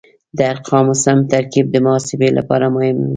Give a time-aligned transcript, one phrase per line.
[0.37, 3.07] د ارقامو سم ترکیب د محاسبې لپاره مهم و.